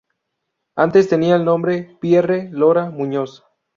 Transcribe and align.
Antes 0.75 1.09
tenía 1.09 1.35
el 1.35 1.45
nombre 1.45 1.95
Pierre 2.01 2.49
Lora 2.51 2.89
Muñoz. 2.89 3.43